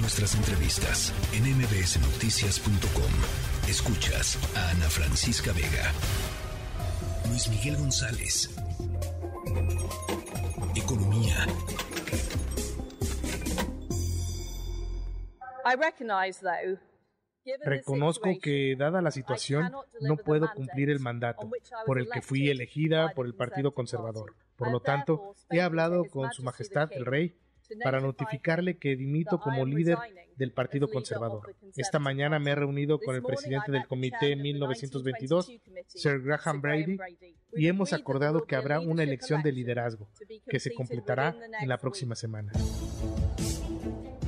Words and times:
Nuestras 0.00 0.34
entrevistas 0.36 1.12
en 1.34 1.42
mbsnoticias.com. 1.56 3.10
Escuchas 3.68 4.38
a 4.56 4.70
Ana 4.70 4.88
Francisca 4.88 5.52
Vega. 5.52 5.92
Luis 7.28 7.48
Miguel 7.48 7.76
González. 7.76 8.48
Economía. 10.76 11.46
Reconozco 17.64 18.28
que, 18.40 18.76
dada 18.78 19.02
la 19.02 19.10
situación, 19.10 19.72
no 20.00 20.16
puedo 20.16 20.48
cumplir 20.54 20.90
el 20.90 21.00
mandato 21.00 21.50
por 21.86 21.98
el 21.98 22.08
que 22.08 22.22
fui 22.22 22.48
elegida 22.48 23.12
por 23.14 23.26
el 23.26 23.34
Partido 23.34 23.74
Conservador. 23.74 24.36
Por 24.56 24.70
lo 24.70 24.80
tanto, 24.80 25.34
he 25.50 25.60
hablado 25.60 26.04
con 26.04 26.32
Su 26.32 26.44
Majestad 26.44 26.92
el 26.92 27.04
Rey 27.04 27.36
para 27.82 28.00
notificarle 28.00 28.76
que 28.76 28.96
dimito 28.96 29.38
como 29.40 29.64
líder 29.64 29.98
del 30.36 30.52
Partido 30.52 30.88
Conservador. 30.88 31.54
Esta 31.76 31.98
mañana 31.98 32.38
me 32.38 32.52
he 32.52 32.54
reunido 32.54 32.98
con 32.98 33.14
el 33.14 33.22
presidente 33.22 33.72
del 33.72 33.86
Comité 33.86 34.36
1922, 34.36 35.50
Sir 35.86 36.20
Graham 36.22 36.60
Brady, 36.60 36.98
y 37.54 37.66
hemos 37.66 37.92
acordado 37.92 38.44
que 38.44 38.56
habrá 38.56 38.80
una 38.80 39.02
elección 39.02 39.42
de 39.42 39.52
liderazgo 39.52 40.08
que 40.48 40.60
se 40.60 40.72
completará 40.72 41.36
en 41.60 41.68
la 41.68 41.78
próxima 41.78 42.14
semana. 42.14 42.52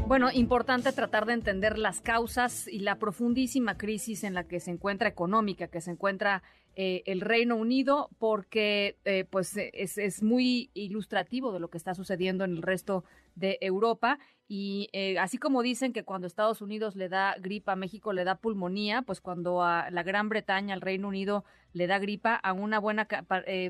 Bueno, 0.07 0.29
importante 0.33 0.91
tratar 0.93 1.25
de 1.25 1.35
entender 1.35 1.79
las 1.79 2.01
causas 2.01 2.67
y 2.67 2.81
la 2.81 2.97
profundísima 2.97 3.79
crisis 3.79 4.25
en 4.25 4.35
la 4.35 4.43
que 4.43 4.59
se 4.59 4.73
encuentra 4.73 5.09
económica, 5.09 5.69
que 5.69 5.81
se 5.81 5.93
encuentra 5.93 6.43
eh, 6.77 7.03
el 7.07 7.21
Reino 7.21 7.57
Unido, 7.57 8.09
porque 8.19 8.97
eh, 9.05 9.25
pues 9.29 9.57
es, 9.57 9.99
es, 9.99 10.23
muy 10.23 10.71
ilustrativo 10.75 11.53
de 11.53 11.61
lo 11.61 11.69
que 11.69 11.79
está 11.79 11.95
sucediendo 11.95 12.45
en 12.45 12.53
el 12.53 12.63
resto 12.63 13.05
de 13.35 13.59
Europa. 13.61 14.19
Y 14.49 14.89
eh, 14.93 15.19
así 15.19 15.39
como 15.39 15.63
dicen 15.63 15.93
que 15.93 16.05
cuando 16.05 16.27
Estados 16.27 16.63
Unidos 16.63 16.97
le 16.97 17.09
da 17.09 17.35
gripa 17.41 17.73
a 17.73 17.77
México 17.77 18.13
le 18.13 18.25
da 18.25 18.37
pulmonía, 18.37 19.03
pues 19.03 19.21
cuando 19.21 19.63
a 19.63 19.91
la 19.91 20.03
Gran 20.03 20.29
Bretaña, 20.29 20.75
al 20.75 20.81
Reino 20.81 21.09
Unido, 21.09 21.45
le 21.73 21.87
da 21.87 21.99
gripa, 21.99 22.35
a 22.35 22.53
una 22.53 22.79
buena 22.79 23.07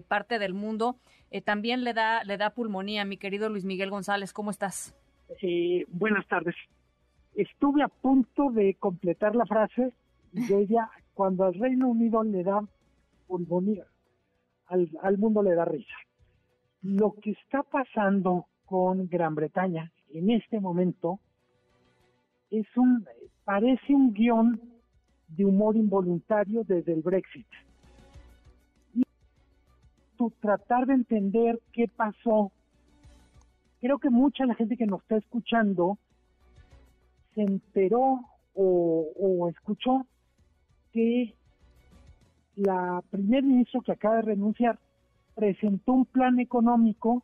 parte 0.09 0.39
del 0.39 0.55
mundo 0.55 0.97
también 1.45 1.85
le 1.85 1.95
da, 1.95 2.25
le 2.25 2.37
da 2.37 2.51
pulmonía. 2.51 3.05
Mi 3.05 3.17
querido 3.17 3.49
Luis 3.49 3.65
Miguel 3.65 3.91
González, 3.91 4.33
¿cómo 4.33 4.51
estás? 4.51 4.95
Eh, 5.43 5.85
buenas 5.89 6.27
tardes. 6.27 6.57
Estuve 7.35 7.83
a 7.83 7.89
punto 7.89 8.51
de 8.51 8.75
completar 8.75 9.37
la 9.37 9.47
frase 9.47 9.93
de 10.33 10.61
ella 10.63 10.91
cuando 11.15 11.45
al 11.45 11.55
Reino 11.55 11.89
Unido 11.89 12.23
le 12.25 12.43
da 12.43 12.61
pulmonía, 13.31 13.87
al, 14.67 14.91
al 15.03 15.17
mundo 15.19 15.43
le 15.43 15.55
da 15.55 15.65
risa. 15.65 15.95
Lo 16.83 17.13
que 17.13 17.31
está 17.31 17.63
pasando 17.63 18.47
con 18.65 19.09
Gran 19.09 19.37
Bretaña 19.37 19.93
en 20.13 20.31
este 20.31 20.59
momento 20.59 21.21
es 22.51 22.67
un, 22.77 23.07
parece 23.45 23.95
un 23.95 24.13
guion 24.13 24.61
de 25.29 25.45
humor 25.45 25.77
involuntario 25.77 26.65
desde 26.65 26.93
el 26.93 27.03
Brexit. 27.03 27.47
Y 28.95 29.05
tratar 30.41 30.87
de 30.87 30.95
entender 30.95 31.61
qué 31.73 31.87
pasó 31.87 32.51
creo 33.81 33.99
que 33.99 34.11
mucha 34.11 34.47
la 34.47 34.55
gente 34.55 34.77
que 34.77 34.87
nos 34.87 35.01
está 35.03 35.17
escuchando 35.17 35.99
se 37.35 37.43
enteró 37.43 38.21
o, 38.55 39.49
escuchó 39.49 40.07
que 40.93 41.35
la 42.61 43.03
primer 43.11 43.43
ministro 43.43 43.81
que 43.81 43.93
acaba 43.93 44.17
de 44.17 44.23
renunciar 44.23 44.79
presentó 45.35 45.93
un 45.93 46.05
plan 46.05 46.39
económico 46.39 47.23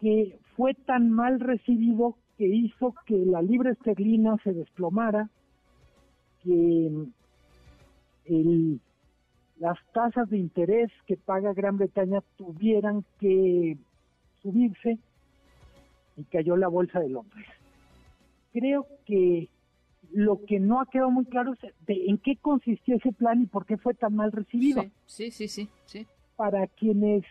que 0.00 0.38
fue 0.56 0.74
tan 0.74 1.10
mal 1.10 1.40
recibido 1.40 2.16
que 2.36 2.46
hizo 2.46 2.94
que 3.06 3.16
la 3.16 3.42
libra 3.42 3.70
esterlina 3.70 4.36
se 4.42 4.52
desplomara, 4.52 5.28
que 6.42 7.06
las 9.58 9.78
tasas 9.92 10.28
de 10.30 10.38
interés 10.38 10.90
que 11.06 11.16
paga 11.16 11.52
Gran 11.52 11.76
Bretaña 11.76 12.22
tuvieran 12.36 13.04
que 13.18 13.76
subirse 14.42 14.98
y 16.16 16.24
cayó 16.24 16.56
la 16.56 16.68
bolsa 16.68 16.98
de 16.98 17.10
Londres. 17.10 17.46
Creo 18.52 18.86
que 19.04 19.48
lo 20.12 20.44
que 20.44 20.58
no 20.58 20.80
ha 20.80 20.86
quedado 20.86 21.10
muy 21.10 21.24
claro 21.24 21.52
es 21.54 21.60
de 21.86 22.06
en 22.06 22.18
qué 22.18 22.36
consistió 22.36 22.96
ese 22.96 23.12
plan 23.12 23.42
y 23.42 23.46
por 23.46 23.66
qué 23.66 23.76
fue 23.76 23.94
tan 23.94 24.14
mal 24.14 24.32
recibido. 24.32 24.84
Sí, 25.06 25.30
sí, 25.30 25.48
sí, 25.48 25.68
sí. 25.84 26.06
Para 26.36 26.66
quienes 26.66 27.24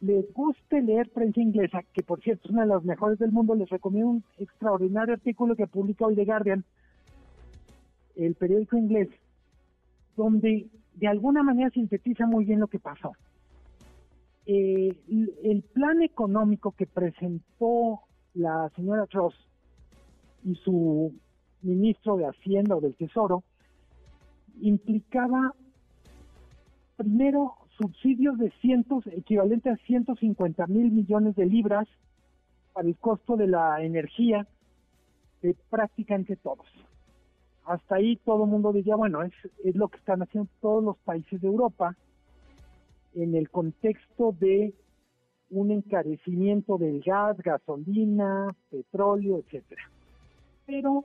les 0.00 0.30
guste 0.32 0.82
leer 0.82 1.10
prensa 1.10 1.40
inglesa, 1.40 1.80
que 1.92 2.02
por 2.02 2.20
cierto 2.22 2.48
es 2.48 2.50
una 2.52 2.62
de 2.62 2.68
las 2.68 2.84
mejores 2.84 3.18
del 3.18 3.32
mundo, 3.32 3.54
les 3.54 3.68
recomiendo 3.70 4.10
un 4.10 4.24
extraordinario 4.38 5.14
artículo 5.14 5.56
que 5.56 5.66
publica 5.66 6.06
hoy 6.06 6.14
The 6.14 6.24
Guardian, 6.24 6.64
el 8.16 8.34
periódico 8.34 8.76
inglés, 8.76 9.08
donde 10.16 10.68
de 10.94 11.08
alguna 11.08 11.42
manera 11.42 11.70
sintetiza 11.70 12.26
muy 12.26 12.44
bien 12.44 12.60
lo 12.60 12.68
que 12.68 12.78
pasó 12.78 13.12
eh, 14.46 14.94
el 15.42 15.62
plan 15.72 16.02
económico 16.02 16.72
que 16.72 16.86
presentó 16.86 18.00
la 18.34 18.70
señora 18.76 19.06
Truss 19.06 19.34
y 20.44 20.54
su 20.56 21.14
ministro 21.64 22.16
de 22.16 22.26
Hacienda 22.26 22.76
o 22.76 22.80
del 22.80 22.94
Tesoro 22.94 23.42
implicaba 24.60 25.54
primero 26.96 27.54
subsidios 27.76 28.38
de 28.38 28.50
cientos, 28.60 29.04
equivalente 29.08 29.70
a 29.70 29.76
150 29.76 30.66
mil 30.68 30.92
millones 30.92 31.34
de 31.34 31.46
libras 31.46 31.88
para 32.72 32.88
el 32.88 32.96
costo 32.96 33.36
de 33.36 33.48
la 33.48 33.82
energía 33.82 34.46
de 35.42 35.56
prácticamente 35.70 36.36
todos. 36.36 36.66
Hasta 37.64 37.96
ahí 37.96 38.16
todo 38.24 38.44
el 38.44 38.50
mundo 38.50 38.72
diría, 38.72 38.94
bueno, 38.94 39.22
es, 39.22 39.32
es 39.64 39.74
lo 39.74 39.88
que 39.88 39.98
están 39.98 40.22
haciendo 40.22 40.48
todos 40.60 40.84
los 40.84 40.98
países 40.98 41.40
de 41.40 41.48
Europa, 41.48 41.96
en 43.14 43.34
el 43.34 43.48
contexto 43.48 44.34
de 44.38 44.74
un 45.50 45.70
encarecimiento 45.70 46.78
del 46.78 47.00
gas, 47.00 47.36
gasolina, 47.38 48.54
petróleo, 48.70 49.38
etcétera. 49.38 49.82
Pero 50.66 51.04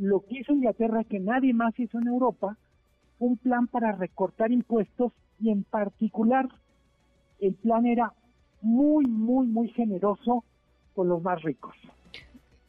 lo 0.00 0.24
que 0.24 0.38
hizo 0.38 0.52
Inglaterra, 0.52 1.04
que 1.04 1.20
nadie 1.20 1.52
más 1.52 1.78
hizo 1.78 1.98
en 1.98 2.08
Europa, 2.08 2.56
un 3.18 3.36
plan 3.36 3.66
para 3.66 3.92
recortar 3.92 4.50
impuestos 4.50 5.12
y 5.38 5.50
en 5.50 5.62
particular 5.62 6.48
el 7.38 7.54
plan 7.54 7.86
era 7.86 8.14
muy, 8.62 9.04
muy, 9.04 9.46
muy 9.46 9.68
generoso 9.68 10.44
con 10.94 11.08
los 11.08 11.22
más 11.22 11.42
ricos. 11.42 11.76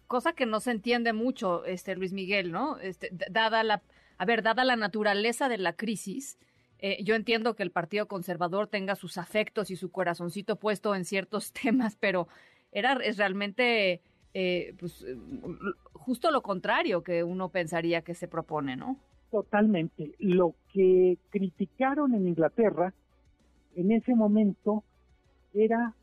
Cosa 0.08 0.34
que 0.34 0.46
no 0.46 0.60
se 0.60 0.72
entiende 0.72 1.14
mucho, 1.14 1.64
este 1.64 1.96
Luis 1.96 2.12
Miguel, 2.12 2.52
¿no? 2.52 2.78
Este, 2.80 3.10
dada 3.30 3.64
la, 3.64 3.82
a 4.18 4.26
ver, 4.26 4.44
dada 4.44 4.66
la 4.66 4.76
naturaleza 4.76 5.48
de 5.48 5.58
la 5.58 5.74
crisis, 5.74 6.38
eh, 6.80 7.02
yo 7.04 7.16
entiendo 7.16 7.56
que 7.56 7.64
el 7.64 7.72
Partido 7.72 8.10
Conservador 8.10 8.68
tenga 8.68 8.96
sus 8.96 9.18
afectos 9.18 9.72
y 9.72 9.78
su 9.78 9.90
corazoncito 9.90 10.58
puesto 10.58 10.96
en 10.96 11.06
ciertos 11.06 11.54
temas, 11.64 11.96
pero 11.96 12.28
era 12.74 12.94
es 13.04 13.18
realmente 13.18 14.02
eh, 14.34 14.74
pues, 14.80 15.06
justo 15.94 16.32
lo 16.32 16.42
contrario 16.42 17.04
que 17.04 17.24
uno 17.24 17.50
pensaría 17.50 18.02
que 18.02 18.14
se 18.14 18.28
propone, 18.28 18.76
¿no? 18.76 18.98
Totalmente. 19.30 20.14
Lo 20.20 20.56
que 20.74 21.18
criticaron 21.30 22.14
en 22.14 22.28
Inglaterra 22.28 22.94
en 23.76 23.92
ese 23.92 24.14
momento 24.14 24.84
era 25.54 25.94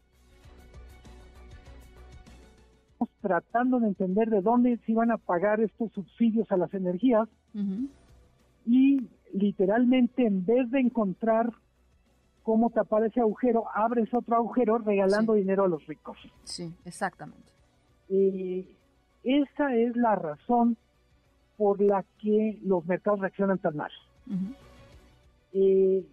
tratando 3.20 3.80
de 3.80 3.88
entender 3.88 4.30
de 4.30 4.40
dónde 4.40 4.78
se 4.84 4.92
iban 4.92 5.10
a 5.10 5.18
pagar 5.18 5.60
estos 5.60 5.92
subsidios 5.92 6.50
a 6.50 6.56
las 6.56 6.72
energías 6.74 7.28
y 8.66 9.08
literalmente 9.32 10.24
en 10.24 10.44
vez 10.44 10.70
de 10.70 10.80
encontrar 10.80 11.52
cómo 12.42 12.70
tapar 12.70 13.04
ese 13.04 13.20
agujero, 13.20 13.64
abres 13.74 14.12
otro 14.14 14.36
agujero 14.36 14.78
regalando 14.78 15.34
dinero 15.34 15.64
a 15.64 15.68
los 15.68 15.86
ricos. 15.86 16.16
Sí, 16.44 16.72
exactamente. 16.84 17.57
Y 18.08 18.66
esa 19.24 19.74
es 19.74 19.96
la 19.96 20.14
razón 20.14 20.76
por 21.56 21.80
la 21.80 22.04
que 22.20 22.58
los 22.62 22.86
mercados 22.86 23.20
reaccionan 23.20 23.58
tan 23.58 23.76
mal. 23.76 23.90
Eh, 25.52 26.04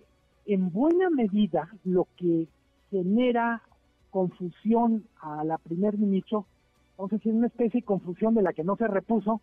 en 0.48 0.72
buena 0.72 1.10
medida, 1.10 1.70
lo 1.84 2.08
que 2.18 2.48
genera 2.90 3.62
confusión 4.10 5.06
a 5.22 5.44
la 5.44 5.58
primer 5.58 5.98
ministro, 5.98 6.46
vamos 6.98 7.14
a 7.14 7.16
decir, 7.18 7.34
una 7.34 7.48
especie 7.48 7.82
de 7.82 7.86
confusión 7.86 8.34
de 8.34 8.42
la 8.42 8.54
que 8.54 8.64
no 8.64 8.76
se 8.76 8.88
repuso, 8.88 9.42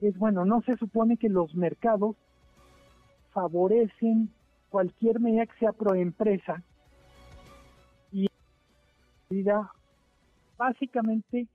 es 0.00 0.16
bueno, 0.18 0.44
no 0.44 0.62
se 0.62 0.76
supone 0.76 1.16
que 1.16 1.28
los 1.28 1.54
mercados 1.54 2.16
favorecen 3.32 4.30
cualquier 4.70 5.20
medida 5.20 5.46
que 5.46 5.58
sea 5.58 5.72
pro 5.72 5.94
empresa 5.94 6.62
y 8.12 8.26
básicamente 10.56 11.46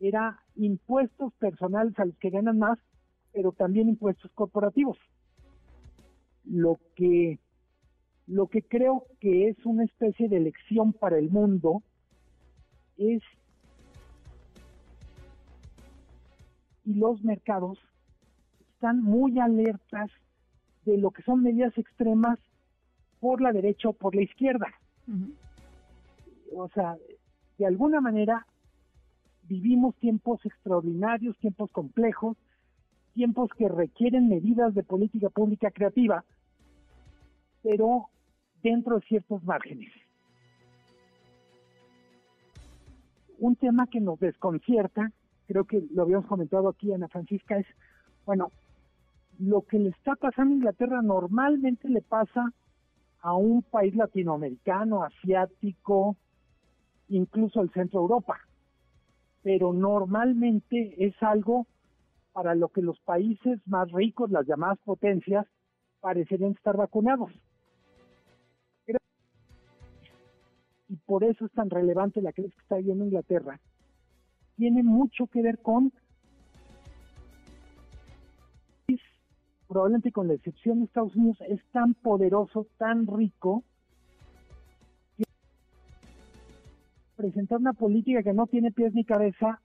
era 0.00 0.42
impuestos 0.56 1.32
personales 1.34 1.98
a 1.98 2.06
los 2.06 2.16
que 2.16 2.30
ganan 2.30 2.58
más, 2.58 2.78
pero 3.32 3.52
también 3.52 3.88
impuestos 3.88 4.30
corporativos. 4.32 4.98
Lo 6.44 6.78
que 6.96 7.38
lo 8.26 8.46
que 8.46 8.62
creo 8.62 9.06
que 9.20 9.48
es 9.48 9.66
una 9.66 9.84
especie 9.84 10.28
de 10.28 10.38
lección 10.38 10.92
para 10.92 11.18
el 11.18 11.30
mundo 11.30 11.82
es 12.96 13.22
y 16.84 16.94
los 16.94 17.22
mercados 17.24 17.78
están 18.74 19.02
muy 19.02 19.38
alertas 19.40 20.10
de 20.84 20.96
lo 20.96 21.10
que 21.10 21.22
son 21.22 21.42
medidas 21.42 21.76
extremas 21.76 22.38
por 23.18 23.40
la 23.40 23.52
derecha 23.52 23.88
o 23.88 23.92
por 23.92 24.14
la 24.14 24.22
izquierda. 24.22 24.68
O 26.54 26.68
sea, 26.68 26.96
de 27.58 27.66
alguna 27.66 28.00
manera 28.00 28.46
vivimos 29.50 29.96
tiempos 29.96 30.46
extraordinarios, 30.46 31.36
tiempos 31.38 31.72
complejos, 31.72 32.36
tiempos 33.14 33.50
que 33.58 33.68
requieren 33.68 34.28
medidas 34.28 34.72
de 34.74 34.84
política 34.84 35.28
pública 35.28 35.72
creativa, 35.72 36.24
pero 37.60 38.06
dentro 38.62 39.00
de 39.00 39.06
ciertos 39.06 39.42
márgenes. 39.42 39.92
Un 43.40 43.56
tema 43.56 43.88
que 43.88 44.00
nos 44.00 44.20
desconcierta, 44.20 45.10
creo 45.48 45.64
que 45.64 45.82
lo 45.92 46.02
habíamos 46.02 46.26
comentado 46.26 46.68
aquí, 46.68 46.92
Ana 46.92 47.08
Francisca, 47.08 47.58
es, 47.58 47.66
bueno, 48.24 48.52
lo 49.40 49.62
que 49.62 49.80
le 49.80 49.88
está 49.88 50.14
pasando 50.14 50.52
a 50.54 50.58
Inglaterra 50.58 51.02
normalmente 51.02 51.88
le 51.88 52.02
pasa 52.02 52.52
a 53.20 53.34
un 53.34 53.62
país 53.62 53.96
latinoamericano, 53.96 55.02
asiático, 55.02 56.16
incluso 57.08 57.62
el 57.62 57.70
centro 57.72 57.98
Europa. 58.00 58.38
Pero 59.42 59.72
normalmente 59.72 60.94
es 61.04 61.14
algo 61.22 61.66
para 62.32 62.54
lo 62.54 62.68
que 62.68 62.82
los 62.82 62.98
países 63.00 63.60
más 63.66 63.90
ricos, 63.92 64.30
las 64.30 64.46
llamadas 64.46 64.78
potencias, 64.84 65.46
parecerían 66.00 66.52
estar 66.52 66.76
vacunados. 66.76 67.30
Y 70.88 70.96
por 71.06 71.22
eso 71.24 71.46
es 71.46 71.52
tan 71.52 71.70
relevante 71.70 72.20
la 72.20 72.32
crisis 72.32 72.54
que 72.54 72.62
está 72.62 72.76
viviendo 72.76 73.04
Inglaterra. 73.04 73.60
Tiene 74.56 74.82
mucho 74.82 75.26
que 75.26 75.40
ver 75.40 75.58
con 75.58 75.92
probablemente 79.70 80.10
con 80.10 80.26
la 80.26 80.34
excepción 80.34 80.80
de 80.80 80.86
Estados 80.86 81.14
Unidos, 81.14 81.38
es 81.48 81.60
tan 81.70 81.94
poderoso, 81.94 82.66
tan 82.76 83.06
rico, 83.06 83.62
presentar 87.20 87.58
una 87.58 87.74
política 87.74 88.22
que 88.22 88.32
no 88.32 88.46
tiene 88.46 88.72
pies 88.72 88.94
ni 88.94 89.04
cabeza 89.04 89.60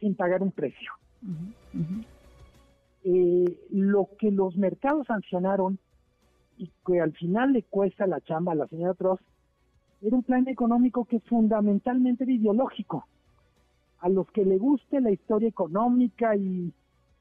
sin 0.00 0.14
pagar 0.14 0.42
un 0.42 0.52
precio. 0.52 0.92
Eh, 3.04 3.58
lo 3.70 4.10
que 4.18 4.30
los 4.30 4.54
mercados 4.56 5.06
sancionaron 5.06 5.78
y 6.58 6.70
que 6.86 7.00
al 7.00 7.12
final 7.12 7.54
le 7.54 7.62
cuesta 7.62 8.06
la 8.06 8.20
chamba 8.20 8.52
a 8.52 8.56
la 8.56 8.66
señora 8.66 8.92
Trost, 8.94 9.22
era 10.02 10.14
un 10.14 10.22
plan 10.22 10.46
económico 10.48 11.06
que 11.06 11.20
fundamentalmente 11.20 12.24
era 12.24 12.32
ideológico. 12.32 13.06
A 14.00 14.10
los 14.10 14.30
que 14.30 14.44
le 14.44 14.58
guste 14.58 15.00
la 15.00 15.10
historia 15.10 15.48
económica 15.48 16.36
y, 16.36 16.70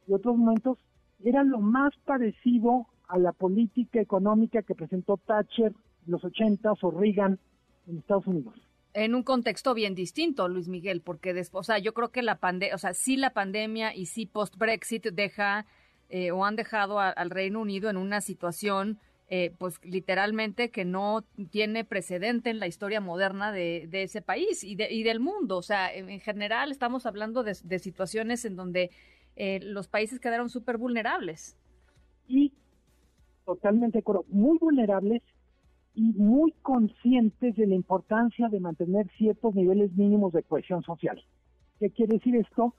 y 0.08 0.14
otros 0.14 0.36
momentos, 0.36 0.78
era 1.24 1.44
lo 1.44 1.62
más 1.62 1.94
parecido 2.06 2.88
a 3.08 3.18
la 3.18 3.32
política 3.32 4.02
económica 4.02 4.62
que 4.62 4.76
presentó 4.76 5.18
Thatcher 5.26 5.72
en 6.06 6.12
los 6.12 6.24
80 6.24 6.74
o 6.82 6.92
Reagan 6.92 7.40
en 7.88 7.98
Estados 8.00 8.28
Unidos. 8.28 8.56
En 8.96 9.14
un 9.14 9.24
contexto 9.24 9.74
bien 9.74 9.94
distinto, 9.94 10.48
Luis 10.48 10.70
Miguel, 10.70 11.02
porque 11.02 11.34
después, 11.34 11.60
o 11.60 11.64
sea, 11.66 11.80
yo 11.80 11.94
creo 11.94 12.12
que 12.12 12.22
la 12.22 12.40
pandemia, 12.40 12.74
o 12.76 12.78
sea, 12.78 12.94
sí 12.94 13.18
la 13.18 13.32
pandemia 13.32 13.94
y 13.94 14.06
sí 14.06 14.26
post-Brexit 14.26 15.08
deja 15.08 15.66
eh, 16.08 16.32
o 16.32 16.46
han 16.46 16.56
dejado 16.56 17.02
al 17.02 17.30
Reino 17.30 17.60
Unido 17.60 17.90
en 17.90 17.98
una 17.98 18.22
situación, 18.22 18.98
eh, 19.28 19.54
pues 19.58 19.84
literalmente 19.84 20.72
que 20.72 20.86
no 20.86 21.26
tiene 21.50 21.84
precedente 21.84 22.50
en 22.50 22.60
la 22.60 22.68
historia 22.68 23.02
moderna 23.02 23.52
de, 23.52 23.90
ese 23.92 24.22
país 24.22 24.64
y, 24.64 24.78
y, 24.82 25.04
del 25.04 25.20
mundo. 25.20 25.58
O 25.58 25.62
sea, 25.62 25.94
en, 25.94 26.22
general 26.22 26.72
estamos 26.72 27.06
hablando 27.06 27.44
de 27.44 27.80
situaciones 27.80 28.46
en 28.46 28.56
donde 28.56 28.92
eh, 29.36 29.60
los 29.62 29.90
países 29.90 30.22
quedaron 30.22 30.50
súper 30.50 30.78
vulnerables. 30.78 31.58
Y 32.30 32.54
totalmente 33.46 34.02
muy 34.30 34.58
vulnerables 34.58 35.22
y 35.96 36.14
muy 36.14 36.52
conscientes 36.62 37.56
de 37.56 37.68
la 37.68 37.76
importancia 37.76 38.50
de 38.50 38.60
mantener 38.60 39.10
ciertos 39.18 39.56
niveles 39.56 39.92
mínimos 39.96 40.34
de 40.34 40.44
cohesión 40.44 40.84
social. 40.84 41.22
¿Qué 41.80 41.90
quiere 41.90 42.16
decir 42.16 42.36
esto? 42.36 42.74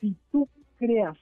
Si 0.00 0.16
tú 0.30 0.48
creas 0.76 1.16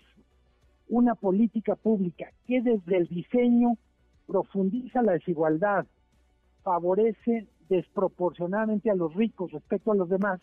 una 0.89 1.15
política 1.15 1.77
pública 1.77 2.27
que 2.47 2.61
desde 2.61 2.97
el 2.97 3.07
diseño 3.09 3.79
profundiza 4.27 5.03
la 5.03 5.13
desigualdad, 5.13 5.87
favorece 6.63 7.47
desproporcionadamente 7.69 8.91
a 8.91 8.95
los 8.95 9.15
ricos 9.15 9.53
respecto 9.53 9.93
a 9.93 9.97
los 9.97 10.09
demás, 10.09 10.41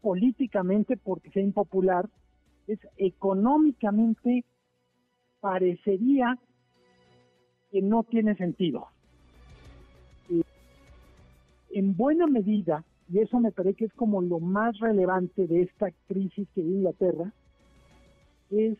políticamente 0.00 0.96
porque 0.96 1.30
sea 1.30 1.42
impopular, 1.42 2.08
es 2.66 2.78
económicamente 2.96 4.44
parecería 5.40 6.38
que 7.70 7.82
no 7.82 8.02
tiene 8.04 8.34
sentido. 8.36 8.88
en 11.70 11.96
buena 11.96 12.26
medida, 12.26 12.84
y 13.08 13.18
eso 13.18 13.38
me 13.38 13.52
parece 13.52 13.76
que 13.76 13.84
es 13.84 13.92
como 13.92 14.20
lo 14.20 14.40
más 14.40 14.78
relevante 14.80 15.46
de 15.46 15.62
esta 15.62 15.90
crisis 16.08 16.48
que 16.54 16.62
vive 16.62 16.78
Inglaterra, 16.78 17.32
es 18.50 18.76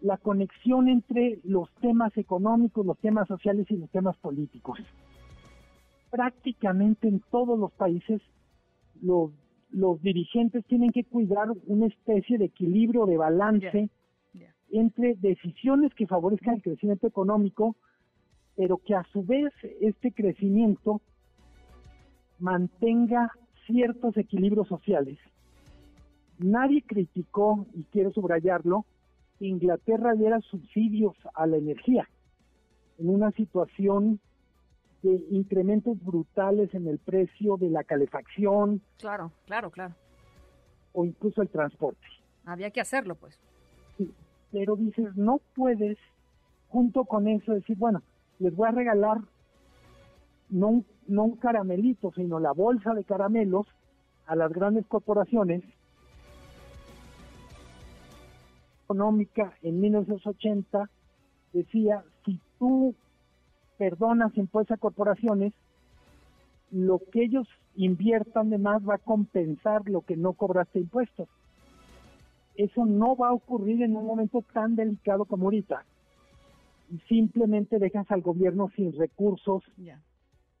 la 0.00 0.18
conexión 0.18 0.88
entre 0.88 1.38
los 1.44 1.70
temas 1.80 2.14
económicos, 2.18 2.84
los 2.84 2.98
temas 2.98 3.28
sociales 3.28 3.66
y 3.70 3.76
los 3.76 3.88
temas 3.90 4.16
políticos. 4.18 4.78
Prácticamente 6.10 7.08
en 7.08 7.20
todos 7.30 7.58
los 7.58 7.72
países 7.72 8.20
los 9.00 9.30
los 9.70 10.00
dirigentes 10.02 10.64
tienen 10.66 10.90
que 10.92 11.04
cuidar 11.04 11.48
una 11.66 11.86
especie 11.86 12.38
de 12.38 12.46
equilibrio, 12.46 13.06
de 13.06 13.16
balance 13.16 13.90
entre 14.70 15.14
decisiones 15.14 15.94
que 15.94 16.06
favorezcan 16.06 16.56
el 16.56 16.62
crecimiento 16.62 17.06
económico, 17.06 17.76
pero 18.58 18.78
que 18.78 18.96
a 18.96 19.04
su 19.12 19.22
vez 19.22 19.52
este 19.80 20.10
crecimiento 20.10 21.00
mantenga 22.40 23.30
ciertos 23.66 24.16
equilibrios 24.16 24.66
sociales. 24.66 25.16
Nadie 26.38 26.82
criticó, 26.82 27.66
y 27.72 27.84
quiero 27.84 28.12
subrayarlo, 28.12 28.84
que 29.38 29.46
Inglaterra 29.46 30.14
diera 30.14 30.40
subsidios 30.40 31.14
a 31.34 31.46
la 31.46 31.56
energía 31.56 32.08
en 32.98 33.10
una 33.10 33.30
situación 33.30 34.18
de 35.02 35.22
incrementos 35.30 35.96
brutales 36.04 36.74
en 36.74 36.88
el 36.88 36.98
precio 36.98 37.58
de 37.58 37.70
la 37.70 37.84
calefacción. 37.84 38.82
Claro, 38.98 39.30
claro, 39.46 39.70
claro. 39.70 39.94
O 40.92 41.04
incluso 41.04 41.42
el 41.42 41.48
transporte. 41.48 42.08
Había 42.44 42.72
que 42.72 42.80
hacerlo, 42.80 43.14
pues. 43.14 43.38
Sí, 43.96 44.10
pero 44.50 44.74
dices, 44.74 45.14
no 45.14 45.40
puedes, 45.54 45.96
junto 46.66 47.04
con 47.04 47.28
eso, 47.28 47.52
decir, 47.52 47.76
bueno, 47.76 48.02
les 48.38 48.54
voy 48.54 48.68
a 48.68 48.72
regalar 48.72 49.18
no 50.50 50.84
un, 51.08 51.36
caramelito, 51.36 52.12
sino 52.12 52.38
la 52.38 52.52
bolsa 52.52 52.94
de 52.94 53.04
caramelos 53.04 53.66
a 54.26 54.36
las 54.36 54.52
grandes 54.52 54.86
corporaciones. 54.86 55.62
Económica 58.84 59.52
en 59.62 59.80
1980 59.80 60.88
decía, 61.52 62.04
si 62.24 62.40
tú 62.58 62.94
perdonas 63.76 64.36
impuestos 64.36 64.76
a 64.76 64.80
corporaciones, 64.80 65.52
lo 66.70 67.00
que 67.12 67.24
ellos 67.24 67.48
inviertan 67.76 68.50
de 68.50 68.58
más 68.58 68.82
va 68.86 68.96
a 68.96 68.98
compensar 68.98 69.88
lo 69.88 70.02
que 70.02 70.16
no 70.16 70.32
cobraste 70.32 70.80
impuestos. 70.80 71.28
Eso 72.56 72.84
no 72.84 73.16
va 73.16 73.28
a 73.28 73.32
ocurrir 73.32 73.82
en 73.82 73.96
un 73.96 74.06
momento 74.06 74.42
tan 74.52 74.74
delicado 74.74 75.24
como 75.24 75.44
ahorita. 75.44 75.84
Y 76.88 76.98
simplemente 77.00 77.78
dejas 77.78 78.10
al 78.10 78.22
gobierno 78.22 78.70
sin 78.74 78.96
recursos 78.98 79.62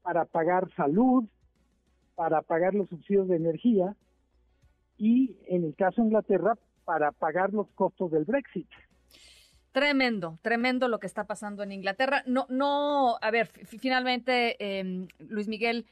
para 0.02 0.24
pagar 0.24 0.68
salud, 0.74 1.24
para 2.14 2.42
pagar 2.42 2.74
los 2.74 2.88
subsidios 2.88 3.28
de 3.28 3.36
energía 3.36 3.96
y, 4.98 5.36
en 5.46 5.64
el 5.64 5.74
caso 5.74 6.02
de 6.02 6.08
Inglaterra, 6.08 6.58
para 6.84 7.12
pagar 7.12 7.52
los 7.52 7.68
costos 7.74 8.10
del 8.10 8.24
Brexit. 8.24 8.68
Tremendo, 9.72 10.38
tremendo 10.42 10.88
lo 10.88 10.98
que 10.98 11.06
está 11.06 11.24
pasando 11.24 11.62
en 11.62 11.72
Inglaterra. 11.72 12.22
No, 12.26 12.46
no, 12.48 13.16
a 13.20 13.30
ver, 13.30 13.46
finalmente, 13.46 14.56
em, 14.58 15.06
Luis 15.18 15.46
Miguel, 15.46 15.86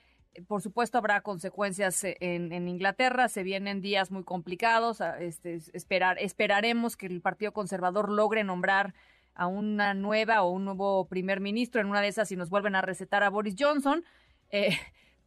por 0.48 0.62
supuesto 0.62 0.98
habrá 0.98 1.20
consecuencias 1.20 2.02
e, 2.02 2.16
en, 2.20 2.68
Inglaterra, 2.68 3.28
se 3.28 3.42
vienen 3.42 3.80
días 3.80 4.10
muy 4.10 4.24
complicados, 4.24 5.00
este, 5.20 5.60
esperar, 5.72 6.18
esperaremos 6.18 6.96
que 6.96 7.06
el 7.06 7.20
Partido 7.20 7.52
Conservador 7.52 8.10
logre 8.10 8.42
nombrar 8.44 8.94
a 9.36 9.46
una 9.46 9.94
nueva 9.94 10.42
o 10.42 10.50
un 10.50 10.64
nuevo 10.64 11.06
primer 11.06 11.40
ministro, 11.40 11.80
en 11.80 11.88
una 11.88 12.00
de 12.00 12.08
esas 12.08 12.28
si 12.28 12.36
nos 12.36 12.50
vuelven 12.50 12.74
a 12.74 12.82
recetar 12.82 13.22
a 13.22 13.30
Boris 13.30 13.54
Johnson. 13.58 14.04
Eh, 14.50 14.76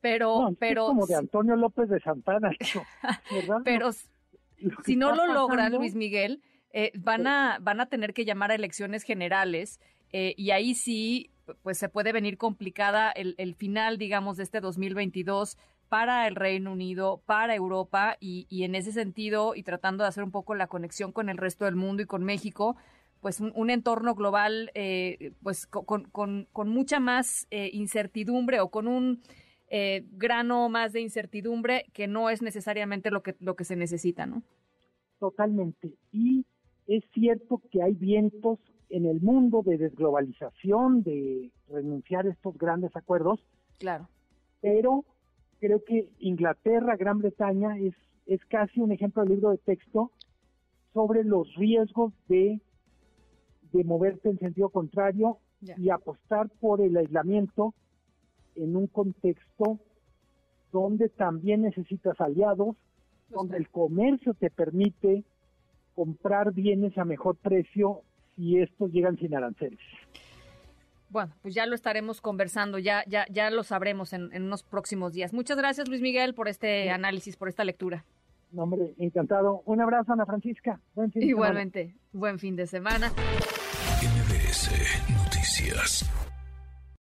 pero, 0.02 0.56
pero 0.60 0.88
como 0.88 1.06
de 1.06 1.16
Antonio 1.16 1.56
López 1.56 1.90
de 1.90 2.00
Santana, 2.00 2.52
¿verdad? 3.32 3.62
pero 3.66 3.92
si 4.86 4.96
no 4.96 5.14
lo 5.14 5.28
logran, 5.28 5.74
Luis 5.74 5.96
Miguel, 5.96 6.42
eh, 6.72 6.92
van, 6.96 7.28
a, 7.28 7.58
van 7.62 7.82
a 7.82 7.88
tener 7.88 8.14
que 8.14 8.26
llamar 8.26 8.52
a 8.52 8.56
elecciones 8.56 9.04
generales 9.04 9.80
eh, 10.12 10.34
y 10.38 10.52
ahí 10.52 10.74
sí, 10.76 11.32
pues 11.64 11.78
se 11.78 11.90
puede 11.90 12.12
venir 12.12 12.38
complicada 12.38 13.12
el, 13.12 13.36
el, 13.38 13.56
final, 13.56 13.98
digamos, 13.98 14.38
de 14.38 14.44
este 14.44 14.62
2022 14.62 15.58
para 15.90 16.28
el 16.28 16.36
Reino 16.36 16.72
Unido, 16.72 17.22
para 17.26 17.56
Europa 17.56 18.16
y, 18.20 18.46
en 18.64 18.76
ese 18.76 18.92
sentido 18.92 19.56
y 19.56 19.64
tratando 19.64 20.04
de 20.04 20.10
hacer 20.10 20.24
un 20.24 20.32
poco 20.32 20.56
la 20.56 20.68
conexión 20.68 21.12
con 21.12 21.30
el 21.30 21.38
resto 21.38 21.66
del 21.66 21.76
mundo 21.76 22.04
y 22.04 22.06
con 22.06 22.24
México, 22.24 22.78
pues 23.22 23.40
un, 23.42 23.70
entorno 23.70 24.16
global 24.16 24.72
eh, 24.76 25.34
pues 25.44 25.68
con, 25.68 26.06
con, 26.06 26.70
mucha 26.70 27.00
más 27.00 27.48
eh, 27.52 27.70
incertidumbre 27.74 28.60
o 28.62 28.70
con 28.70 28.88
un 28.88 29.22
eh, 29.70 30.06
grano 30.14 30.70
más 30.70 30.94
de 30.94 31.02
incertidumbre 31.02 31.86
que 31.94 32.08
no 32.08 32.30
es 32.30 32.42
necesariamente 32.42 33.12
lo 33.12 33.22
que, 33.22 33.36
lo 33.40 33.56
que 33.56 33.66
se 33.66 33.76
necesita, 33.76 34.26
¿no? 34.26 34.42
Totalmente. 35.20 35.94
Y 36.12 36.46
es 36.88 37.04
cierto 37.14 37.62
que 37.70 37.84
hay 37.84 37.94
vientos 37.94 38.60
en 38.90 39.06
el 39.06 39.22
mundo 39.22 39.62
de 39.64 39.78
desglobalización, 39.78 41.04
de 41.04 41.52
renunciar 41.68 42.26
a 42.26 42.32
estos 42.32 42.58
grandes 42.58 42.96
acuerdos. 42.96 43.40
Claro. 43.78 44.08
Pero 44.62 45.06
creo 45.60 45.84
que 45.84 46.10
Inglaterra, 46.20 46.96
Gran 46.96 47.20
Bretaña, 47.20 47.78
es, 47.78 47.94
es 48.26 48.44
casi 48.46 48.80
un 48.80 48.92
ejemplo 48.92 49.24
de 49.24 49.30
libro 49.30 49.52
de 49.52 49.58
texto 49.58 50.12
sobre 50.94 51.24
los 51.24 51.54
riesgos 51.56 52.14
de, 52.28 52.60
de 53.72 53.84
moverte 53.84 54.30
en 54.30 54.40
sentido 54.40 54.70
contrario 54.70 55.38
y 55.62 55.90
apostar 55.90 56.50
por 56.60 56.82
el 56.82 56.96
aislamiento 56.98 57.74
en 58.56 58.76
un 58.76 58.88
contexto 58.88 59.80
donde 60.72 61.10
también 61.10 61.64
necesitas 61.64 62.20
aliados, 62.20 62.76
pues 63.28 63.38
donde 63.38 63.58
el 63.58 63.70
comercio 63.70 64.34
te 64.34 64.50
permite 64.50 65.24
comprar 65.96 66.54
bienes 66.54 66.98
a 66.98 67.06
mejor 67.06 67.36
precio 67.36 68.02
si 68.36 68.60
estos 68.60 68.92
llegan 68.92 69.18
sin 69.18 69.36
aranceles. 69.36 69.80
Bueno, 71.10 71.34
pues 71.42 71.56
ya 71.56 71.66
lo 71.66 71.74
estaremos 71.74 72.22
conversando, 72.22 72.78
ya, 72.78 73.04
ya, 73.08 73.26
ya 73.30 73.50
lo 73.50 73.64
sabremos 73.64 74.14
en, 74.14 74.30
unos 74.32 74.64
próximos 74.64 75.14
días. 75.14 75.34
Muchas 75.34 75.58
gracias, 75.58 75.90
Luis 75.90 76.02
Miguel, 76.02 76.36
por 76.36 76.48
este 76.48 76.92
análisis, 76.92 77.36
por 77.36 77.50
esta 77.50 77.64
lectura. 77.64 78.06
No, 78.52 78.64
hombre, 78.64 78.94
encantado. 78.98 79.64
Un 79.66 79.82
abrazo, 79.82 80.14
Ana 80.14 80.26
Francisca. 80.26 80.80
Buen 80.94 81.12
fin 81.12 81.24
Igualmente, 81.24 81.96
buen 82.14 82.38
fin 82.38 82.56
de 82.56 82.68
semana. 82.68 83.12
días. 85.70 86.06